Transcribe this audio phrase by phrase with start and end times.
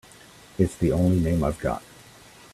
[0.57, 1.83] It's the only name I've got.